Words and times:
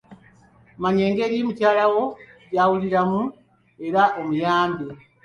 Manya 0.81 1.03
engeri 1.09 1.45
mukyalawo 1.47 2.03
gy'awuliramu 2.51 3.21
era 3.87 4.03
omuyambe. 4.19 4.87